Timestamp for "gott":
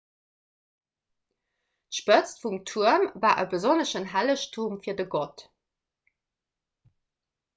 5.13-5.47